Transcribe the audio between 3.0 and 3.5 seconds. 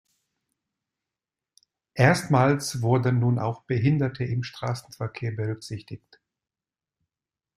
nun